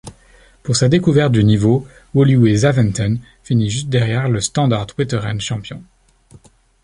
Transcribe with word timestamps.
Pour 0.63 0.75
sa 0.75 0.89
découverte 0.89 1.31
du 1.31 1.43
niveau, 1.43 1.85
Woluwe-Zaventem 2.15 3.19
finit 3.43 3.69
juste 3.69 3.87
derrière 3.89 4.29
le 4.29 4.41
Standaard 4.41 4.87
Wetteren 4.97 5.39
champion. 5.39 5.83